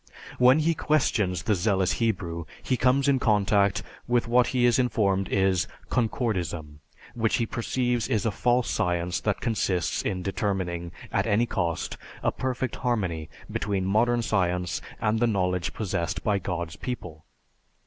[0.39, 5.29] When he questions the zealous Hebrew, he comes in contact with what he is informed
[5.29, 6.79] is Concordism,
[7.13, 12.31] which he perceives is a false science that consists in determining, at any cost, a
[12.31, 17.23] perfect harmony between modern science and the knowledge possessed by God's people.